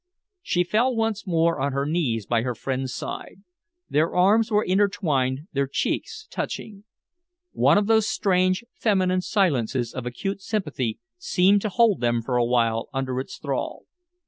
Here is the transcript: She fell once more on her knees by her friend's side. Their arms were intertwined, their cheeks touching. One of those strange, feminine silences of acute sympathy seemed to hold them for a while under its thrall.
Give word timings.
She 0.41 0.63
fell 0.63 0.95
once 0.95 1.27
more 1.27 1.59
on 1.59 1.73
her 1.73 1.85
knees 1.85 2.25
by 2.25 2.41
her 2.41 2.55
friend's 2.55 2.91
side. 2.91 3.43
Their 3.87 4.15
arms 4.15 4.49
were 4.49 4.63
intertwined, 4.63 5.41
their 5.53 5.67
cheeks 5.67 6.25
touching. 6.31 6.85
One 7.51 7.77
of 7.77 7.85
those 7.85 8.09
strange, 8.09 8.63
feminine 8.73 9.21
silences 9.21 9.93
of 9.93 10.07
acute 10.07 10.41
sympathy 10.41 10.97
seemed 11.19 11.61
to 11.61 11.69
hold 11.69 12.01
them 12.01 12.23
for 12.23 12.35
a 12.35 12.43
while 12.43 12.89
under 12.91 13.19
its 13.19 13.37
thrall. 13.37 13.85